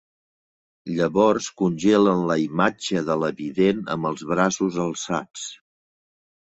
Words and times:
Llavors 0.99 1.49
congelen 1.63 2.25
la 2.31 2.39
imatge 2.45 3.05
de 3.11 3.21
la 3.25 3.33
vident 3.43 3.87
amb 3.97 4.13
els 4.13 4.27
braços 4.35 4.83
alçats. 4.89 5.51